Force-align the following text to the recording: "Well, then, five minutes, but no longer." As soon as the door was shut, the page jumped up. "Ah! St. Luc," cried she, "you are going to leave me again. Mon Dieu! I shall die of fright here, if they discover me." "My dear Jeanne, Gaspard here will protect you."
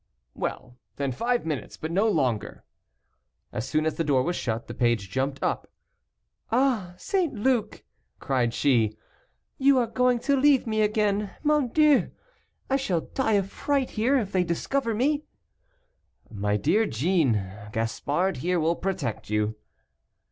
"Well, 0.33 0.79
then, 0.95 1.11
five 1.11 1.45
minutes, 1.45 1.77
but 1.77 1.91
no 1.91 2.09
longer." 2.09 2.63
As 3.53 3.69
soon 3.69 3.85
as 3.85 3.97
the 3.97 4.03
door 4.03 4.23
was 4.23 4.35
shut, 4.35 4.65
the 4.65 4.73
page 4.73 5.11
jumped 5.11 5.43
up. 5.43 5.69
"Ah! 6.51 6.95
St. 6.97 7.31
Luc," 7.35 7.83
cried 8.17 8.51
she, 8.51 8.97
"you 9.59 9.77
are 9.77 9.85
going 9.85 10.17
to 10.21 10.35
leave 10.35 10.65
me 10.65 10.81
again. 10.81 11.29
Mon 11.43 11.67
Dieu! 11.67 12.09
I 12.67 12.77
shall 12.77 13.01
die 13.01 13.33
of 13.33 13.51
fright 13.51 13.91
here, 13.91 14.17
if 14.17 14.31
they 14.31 14.43
discover 14.43 14.95
me." 14.95 15.23
"My 16.31 16.57
dear 16.57 16.87
Jeanne, 16.87 17.69
Gaspard 17.71 18.37
here 18.37 18.59
will 18.59 18.75
protect 18.77 19.29
you." 19.29 19.55